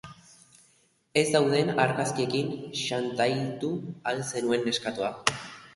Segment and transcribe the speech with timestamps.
[1.21, 2.49] Ez dauden argazkiekin
[2.81, 3.73] xantaiatu
[4.13, 5.15] al zenuen neskatoa?